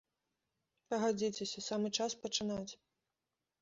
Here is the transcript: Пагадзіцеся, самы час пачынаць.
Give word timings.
Пагадзіцеся, 0.93 1.59
самы 1.69 1.87
час 2.01 2.11
пачынаць. 2.27 2.69